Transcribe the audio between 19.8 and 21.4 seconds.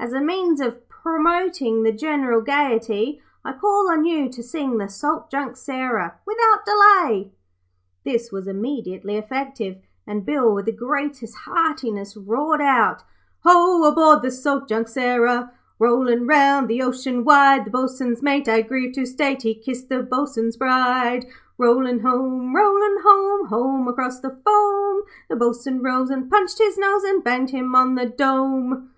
the bo'sun's bride.